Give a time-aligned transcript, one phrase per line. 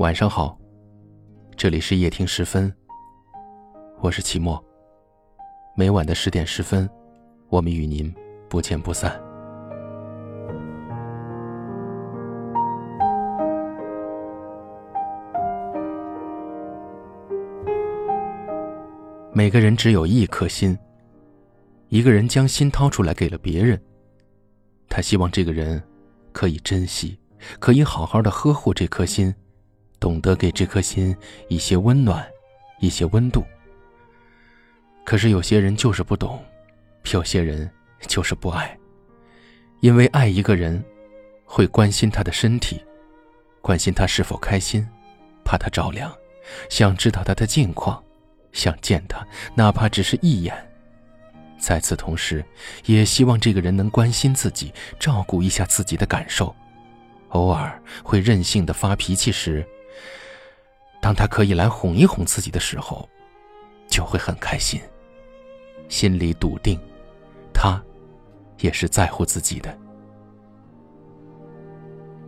[0.00, 0.58] 晚上好，
[1.58, 2.72] 这里是夜听时分，
[4.00, 4.58] 我是齐墨。
[5.76, 6.88] 每晚的十点十分，
[7.50, 8.10] 我们与您
[8.48, 9.12] 不见不散。
[19.34, 20.78] 每个人只有一颗心，
[21.90, 23.78] 一个人将心掏出来给了别人，
[24.88, 25.82] 他希望这个人
[26.32, 27.18] 可以珍惜，
[27.58, 29.34] 可以好好的呵护这颗心。
[30.00, 31.14] 懂得给这颗心
[31.48, 32.26] 一些温暖，
[32.80, 33.44] 一些温度。
[35.04, 36.42] 可是有些人就是不懂，
[37.12, 37.70] 有些人
[38.06, 38.76] 就是不爱。
[39.80, 40.82] 因为爱一个人，
[41.44, 42.82] 会关心他的身体，
[43.60, 44.86] 关心他是否开心，
[45.44, 46.10] 怕他着凉，
[46.68, 48.02] 想知道他的近况，
[48.52, 50.54] 想见他，哪怕只是一眼。
[51.58, 52.42] 在此同时，
[52.86, 56.54] 也希望这个人能关心自己，照顾一下自己的感受。
[57.30, 59.66] 偶尔会任性的发脾气时。
[61.00, 63.08] 当他可以来哄一哄自己的时候，
[63.88, 64.80] 就会很开心，
[65.88, 66.78] 心里笃定，
[67.52, 67.82] 他
[68.58, 69.76] 也是在乎自己的。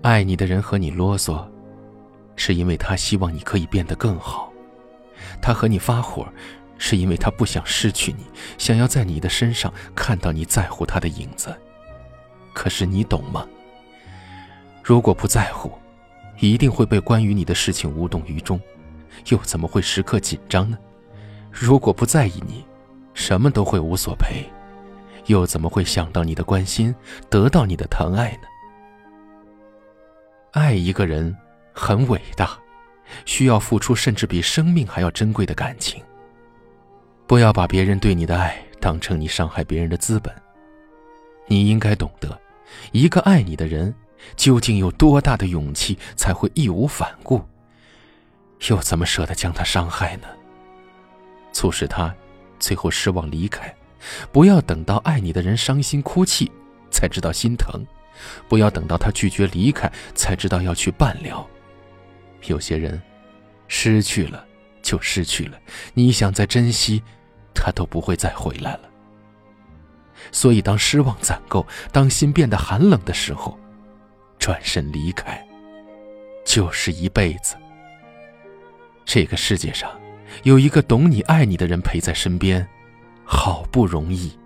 [0.03, 1.47] 爱你的人和你啰嗦，
[2.35, 4.51] 是因为他希望你可以变得更好；
[5.41, 6.27] 他和你发火，
[6.79, 8.25] 是因为他不想失去你，
[8.59, 11.55] 想要在你的身上看到你在乎他的影子。
[12.53, 13.47] 可是你懂吗？
[14.83, 15.71] 如果不在乎，
[16.43, 18.61] 一定会被关于你的事情无动于衷，
[19.29, 20.77] 又怎么会时刻紧张呢？
[21.53, 22.65] 如果不在意你，
[23.15, 24.45] 什么都会无所陪，
[25.27, 26.93] 又怎么会想到你的关心，
[27.31, 28.48] 得到你的疼爱呢？
[30.51, 31.33] 爱一个人
[31.73, 32.59] 很伟大，
[33.25, 36.03] 需要付出甚至比生命还要珍贵的感情。
[37.29, 40.35] 不要把别人对你的爱当成你伤害别人的资本。
[41.47, 42.37] 你应该懂得，
[42.91, 43.95] 一个爱你的人。
[44.37, 47.42] 究竟有多大的勇气才会义无反顾？
[48.69, 50.29] 又怎么舍得将他伤害呢？
[51.52, 52.14] 促使他
[52.58, 53.74] 最后失望离开。
[54.33, 56.51] 不要等到爱你的人伤心哭泣
[56.91, 57.85] 才知道心疼，
[58.48, 61.48] 不要等到他拒绝离开才知道要去伴聊。
[62.47, 63.01] 有些人
[63.68, 64.45] 失去了
[64.83, 65.58] 就失去了，
[65.95, 67.01] 你想再珍惜，
[67.55, 68.91] 他都不会再回来了。
[70.33, 73.57] 所以，当失望攒够，当心变得寒冷的时候，
[74.42, 75.41] 转身离开，
[76.45, 77.55] 就是一辈子。
[79.05, 79.89] 这个世界上，
[80.42, 82.69] 有一个懂你、爱你的人陪在身边，
[83.25, 84.36] 好不容易。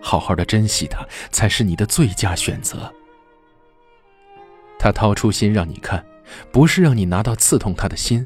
[0.00, 2.94] 好好的珍惜他，才是你的最佳选择。
[4.78, 6.06] 他掏出心让你看，
[6.52, 8.24] 不是让你拿到刺痛他的心，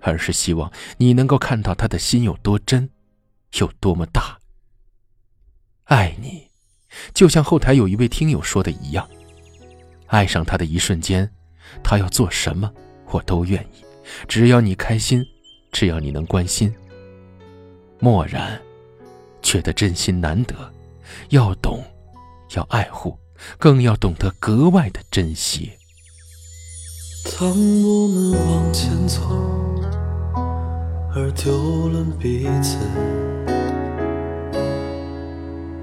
[0.00, 2.88] 而是希望你能够看到他的心有多真，
[3.58, 4.38] 有多么大。
[5.84, 6.48] 爱你，
[7.12, 9.06] 就像后台有一位听友说的一样。
[10.08, 11.30] 爱上他的一瞬间，
[11.82, 12.70] 他要做什么，
[13.10, 13.84] 我都愿意。
[14.26, 15.24] 只要你开心，
[15.70, 16.74] 只要你能关心。
[18.00, 18.60] 漠然，
[19.42, 20.54] 觉得真心难得，
[21.28, 21.84] 要懂，
[22.54, 23.18] 要爱护，
[23.58, 25.72] 更要懂得格外的珍惜。
[27.38, 29.20] 当我们往前走，
[31.14, 32.78] 而丢了彼此，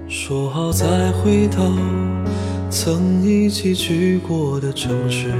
[0.09, 1.62] 说好再回头。
[2.70, 5.34] 曾一起去过的城市，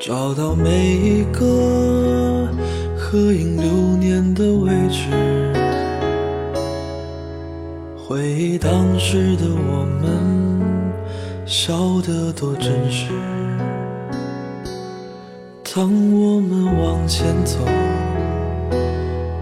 [0.00, 2.48] 找到每一个
[2.96, 5.10] 合影留念的位置，
[7.96, 10.10] 回忆当时的我们，
[11.44, 13.06] 笑得多真实。
[15.74, 17.58] 当我们往前走，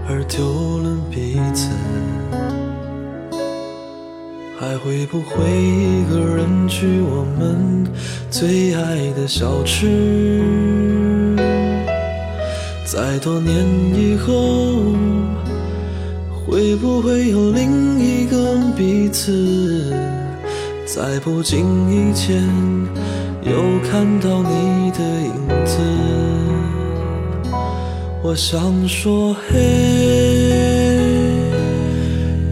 [0.08, 0.77] 而丢
[4.68, 7.86] 还会不会一个人去我们
[8.30, 11.34] 最爱的小吃？
[12.84, 13.64] 在多年
[13.94, 14.92] 以后，
[16.44, 19.90] 会不会有另一个彼此？
[20.84, 22.46] 在不经意间
[23.40, 25.32] 又看到你的影
[25.64, 25.78] 子，
[28.22, 29.56] 我想说，嘿，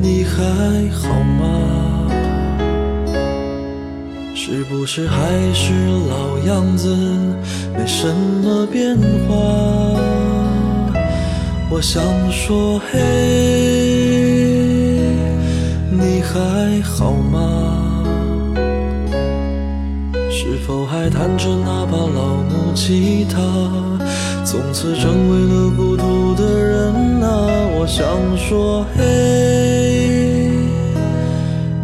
[0.01, 0.43] 你还
[0.89, 1.56] 好吗？
[4.39, 5.17] 是不是还
[5.55, 5.73] 是
[6.11, 6.95] 老样子，
[7.75, 8.95] 没什么变
[9.27, 9.35] 化？
[11.71, 13.01] 我想说，嘿，
[15.91, 18.05] 你还好吗？
[20.31, 23.41] 是否还弹着那把老木吉他？
[24.45, 27.49] 从此成为了孤独的人啊！
[27.81, 28.07] 我想
[28.37, 29.03] 说，嘿，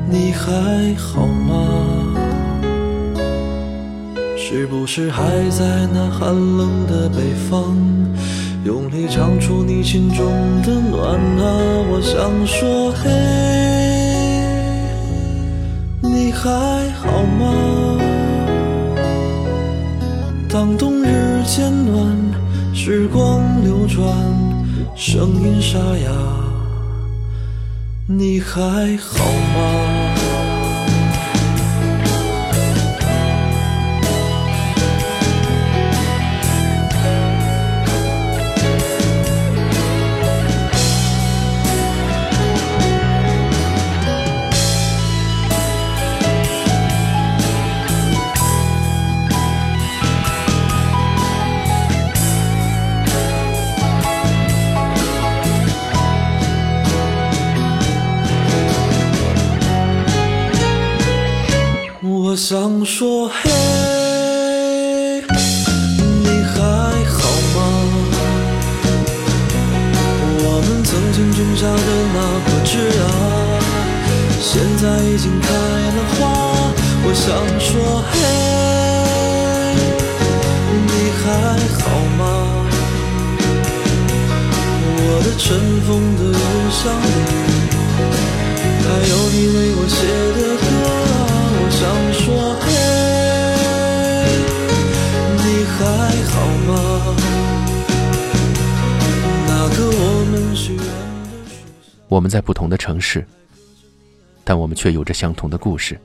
[0.07, 2.11] 你还好吗？
[4.45, 7.77] 是不是还在那寒冷的北方，
[8.65, 10.27] 用力唱出你心中
[10.63, 11.45] 的暖啊？
[11.89, 13.09] 我想说，嘿，
[16.03, 16.51] 你还
[16.91, 18.01] 好吗？
[20.51, 22.13] 当冬日渐暖，
[22.75, 24.05] 时光流转，
[24.97, 26.11] 声音沙哑，
[28.07, 28.61] 你还
[28.97, 29.25] 好
[29.55, 30.02] 吗？
[62.53, 63.49] 想说，嘿，
[66.23, 66.61] 你还
[67.09, 67.17] 好
[67.55, 67.57] 吗？
[70.37, 73.05] 我们曾经种下的那颗枝啊，
[74.39, 76.21] 现在已经开了花。
[77.05, 77.25] 我想
[77.59, 78.15] 说，嘿，
[80.89, 80.93] 你
[81.25, 81.25] 还
[81.81, 81.83] 好
[82.19, 82.21] 吗？
[84.99, 85.49] 我的尘
[85.87, 85.89] 封
[86.19, 87.11] 的邮箱里，
[88.85, 89.97] 还有你为我写
[90.39, 90.62] 的。
[92.25, 92.71] 说，嘿，
[95.37, 95.77] 你还
[96.31, 96.71] 好吗？
[102.09, 103.27] 我们在不同的城市，
[104.45, 105.99] 但我们却有着相同的故事。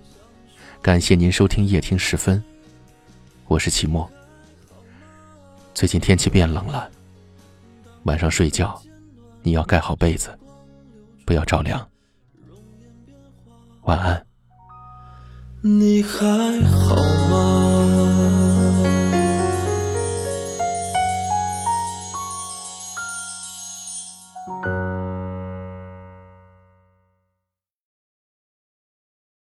[0.81, 2.43] 感谢您收听夜听时分，
[3.47, 4.09] 我是齐墨。
[5.75, 6.89] 最近天气变冷了，
[8.03, 8.81] 晚上睡觉
[9.43, 10.35] 你要盖好被子，
[11.25, 11.87] 不要着凉。
[13.83, 14.26] 晚安。
[15.67, 17.16] 你还好吗？